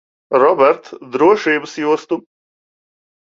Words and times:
Robert, 0.43 0.87
drošības 1.15 1.75
jostu. 1.83 2.19